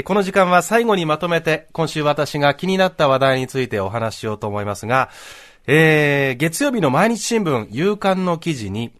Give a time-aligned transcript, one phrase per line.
[0.00, 5.10] この時間は最後にまとめて、今週私が気になった話題についてお話ししようと思いますが、
[5.66, 8.90] えー、月曜日の毎日新聞、夕刊の記事に、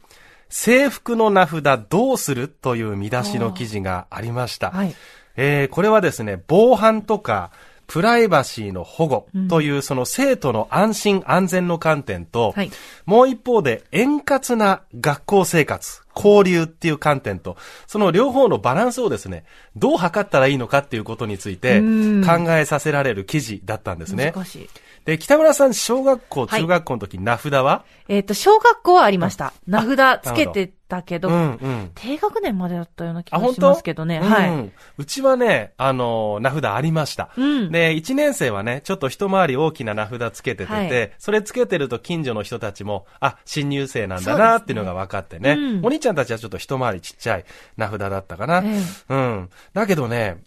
[0.50, 4.70] 制服の名札どうするという見出しの記事がありました。
[4.70, 4.94] はい、
[5.36, 7.52] えー、これはですね、防犯とか、
[7.86, 12.70] プライバシーの保護というその生徒の安心安全の観点と、はい、
[13.04, 19.44] もう一方で円滑な学校生活、交流っていう観点と、その両方のバランスをですね、
[19.76, 24.32] どう測ったらいいのかっていうことについて考えさせられる記事だったんですね。
[25.04, 27.84] で、北村さん、小学校、中学校の時、はい、名札は？
[28.08, 29.52] えっ、ー、と、小学校はありました。
[29.66, 31.30] 名札つけてたけど、
[31.94, 34.20] 低学年までだったような気がしますけどね。
[34.20, 37.30] はい、うちはね、あの、名札ありました。
[37.36, 45.56] うん、で、1年生はね、ちょっと一回り大きな名札つけててそれつけてると近所の人たちも、あ、新入生なんだなっていうのが分かってね。
[45.82, 47.44] お兄ちゃんたちはちょっと一回りちっちゃい
[47.76, 48.58] 名札だったかな。
[48.58, 49.50] えー、うん。
[49.72, 50.42] だけどね、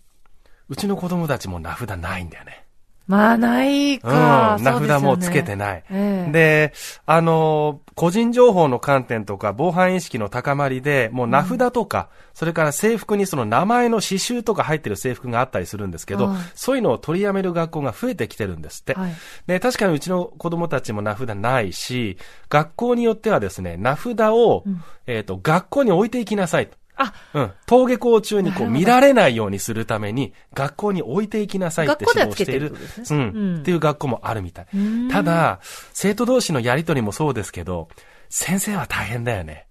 [0.70, 2.65] うちの子供たちも名札ないんだよね。
[3.08, 4.56] まあ、ないか。
[4.58, 5.84] うん、名札もつけてない。
[5.92, 6.74] えで、
[7.06, 18.94] あの、個人情報の観点とか、防犯意識の高まりで、もう名札とか、うん、それから制服にその名前の刺繍とか入ってる制服があったりするんですけど、そういうのを取りやめる学校が増えてきてるんですって。
[18.96, 19.12] はい、
[19.46, 22.18] で、確かにうちの子供たちも名札ないし、
[22.50, 26.78] 学校によってはですね、名札を、うん、えっ、と、学校に置いていきなさいと。
[26.98, 27.52] あ、うん。
[27.68, 32.76] 登下校中にこう見られないようにするために、学校に置いていきなさいって指導している。
[33.10, 34.68] うん、っていう学校もあるみたい。
[35.12, 35.60] ただ、
[35.94, 37.90] 生徒同士のやりとりもそうですけど、
[38.30, 39.68] 先生は大変だよね。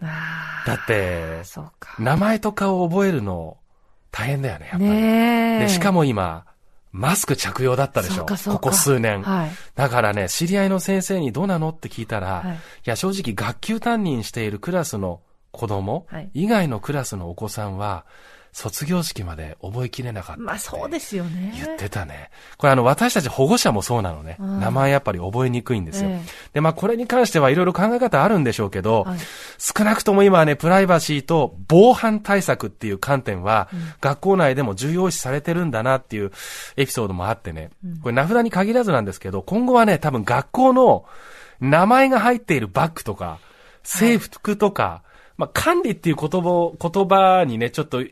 [0.00, 1.42] だって、
[1.98, 3.56] 名前とかを覚えるの
[4.10, 4.90] 大変だよね、やっぱり。
[5.66, 6.44] でしかも今、
[6.90, 8.24] マスク着用だったでしょ。
[8.24, 9.50] ここ数年、はい。
[9.74, 11.68] だからね、知り合いの先生にどうなの？
[11.68, 15.20] って聞いたら、はい、いや、正直学級担任しているクラスの
[15.52, 18.04] 子供、はい、以外のクラスのお子さんは、
[18.52, 20.42] 卒業式まで覚えきれなかった。
[20.42, 21.52] まあそうですよね。
[21.54, 22.30] 言ってたね。
[22.56, 24.36] これあの私たち保護者もそうなのね。
[24.38, 26.10] 名前やっぱり覚えにくいんですよ。
[26.10, 29.18] えー、でまあこれに関してはいろいろ考え方あるんでしょうけど、はい、
[29.58, 36.32] 少なくとも今はね、プライバシーと防犯対策っていう観点は、うん、学校内でも重要視されてるんだなっていう
[36.76, 37.70] エピソードもあってね。
[38.02, 41.04] これ名札に限らずなんですけど、今後はね、多分学校の
[41.60, 43.38] 名前が入っているバッグとか、
[43.84, 45.08] 制服とか、はい
[45.38, 48.02] まあ、管理っていう言葉言葉にね、ちょっと、う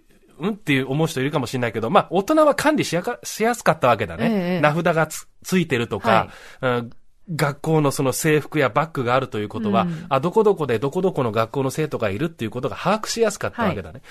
[0.49, 4.29] んっていう思う人いるかもしれないけど、まあ、大人は管理しやかしやすかったわけだね。
[4.31, 6.91] ええ、名札がつついてるとか、はい、うん
[7.35, 13.95] 学校のその制服やバッグがあるということは、うん、あ、どこどこでどこどこの学校の生徒がいるっていうことが把握しやすかったわけだね。
[13.95, 14.03] はい、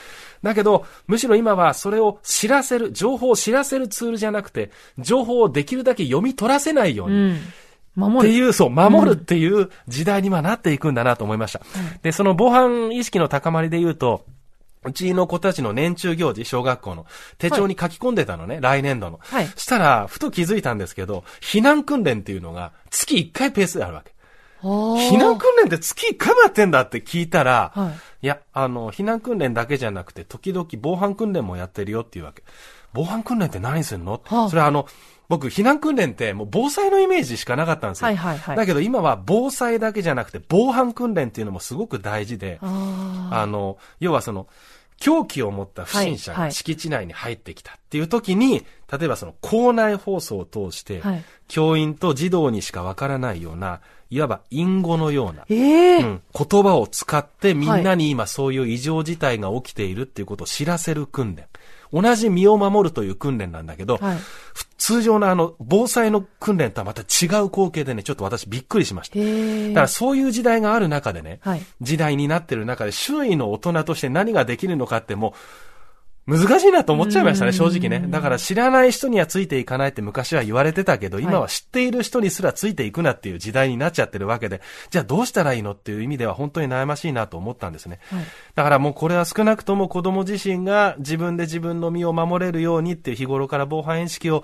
[0.44, 7.38] だけど、むしろ今はそれを知らせる、情報を知らせるツールじゃなくて、情報をできるだけ読み取らせないように、うん
[7.96, 8.32] 守る。
[8.32, 11.62] っていう、そう、守るっていう時代にはなっていくんだなと思いました。
[11.62, 14.26] うん、で、その防犯意識の高まりで言うと、
[14.84, 17.06] うちの子たちの年中行事、小学校の
[17.40, 19.20] 手帳に書き込んでたのね、はい、来年度の。
[19.22, 19.48] はい。
[19.56, 24.14] したら、ふと気づいたんですけど、避難訓練っていうのが月1回ペースであるわけ。
[24.62, 32.44] 避難訓練って月1回もやってんだって聞いたら、はい、いや、あの、避難訓練だけじゃなくて、時々防犯訓練もやってるよっていうわけ。
[32.94, 34.88] 防犯訓練って何すんの、はあ、それはあの、
[35.28, 38.08] 僕、避難訓練ってもう防災のイメージしかなかったんですよ。
[38.08, 38.56] はいはいはい。
[38.58, 44.48] だけど今は防災だけじゃなくて防犯訓練っていうのもすごく大事で、あの、要はその、
[44.98, 61.48] 凶器を持った不審者が敷地内に入ってきたっていう時に、はいはい、例えばその校内放送を通して、はい、教員と児童にしかわからないような、いわば隠語のような、えー、うん、言葉を使ってみんなに今そういう異常事態が起きているっていうことを知らせる訓練。
[61.94, 64.18] 同じ身を守るという訓練なんだけど、はい、
[64.86, 69.18] 通常のあの、防災の訓練とはまた違う光景でね、ちょっと私びっくりしました。
[69.18, 75.34] だからそういう時代がある中でね、はい、時代になってる中で周囲の大人として何ができるのかってもう、
[76.28, 78.08] 難しいなと思っちゃいましたね、正直ね。
[78.10, 88.00] だから知らない人にはついていかないって昔は言われてたけど、今は知っている人にすらついていくなっていう時代になっちゃってるわけで、じゃあどうしたらいいのっていう意味では本当に悩ましいなと思ったんですね。
[88.10, 94.44] はい、だからもうこれは少なくとも子供自身が自分で自分の身を守れるようにっていう日頃から防犯意識を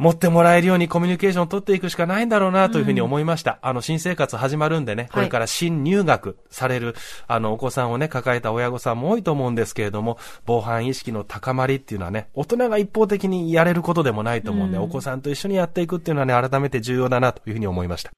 [0.00, 3.58] 持ってもらえるようにコミュニケーションを取っていくしかないんだろうなというふうに思いました。
[3.62, 6.94] うん、あの、新生活始まるんでね、これから新入学される、
[7.28, 10.16] あの、お子さんをね、抱えた親御さんも多いと思うんですけれども、
[10.46, 18.10] 防犯意識の高まりっていうのはね、大人が一方的にやれることでもないと思うんで、うん、お子さんと一緒にやっていくっていうのはね、改めて重要だなというふうに思いました。